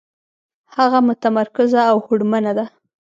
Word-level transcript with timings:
هغه 0.75 0.99
متمرکزه 1.07 1.81
او 1.91 1.97
هوډمنه 2.05 2.51
ده. 2.57 2.65